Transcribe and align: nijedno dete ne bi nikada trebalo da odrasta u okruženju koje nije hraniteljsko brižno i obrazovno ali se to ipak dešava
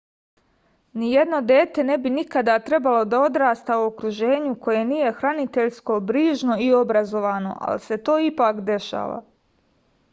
nijedno 0.99 1.39
dete 1.49 1.83
ne 1.89 1.97
bi 2.05 2.11
nikada 2.13 2.55
trebalo 2.69 3.03
da 3.11 3.19
odrasta 3.25 3.77
u 3.81 3.83
okruženju 3.89 4.53
koje 4.63 4.79
nije 4.93 5.11
hraniteljsko 5.19 5.99
brižno 6.13 6.55
i 6.69 6.71
obrazovno 6.79 7.53
ali 7.67 7.83
se 7.89 7.99
to 8.09 8.15
ipak 8.31 8.65
dešava 8.71 9.21